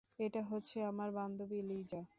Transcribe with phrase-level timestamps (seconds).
[0.19, 2.01] এটা হচ্ছে আমার বান্ধবী লিজা।